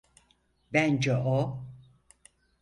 [0.73, 1.65] Bence o…